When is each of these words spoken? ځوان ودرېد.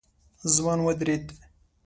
ځوان 0.53 0.79
ودرېد. 0.85 1.25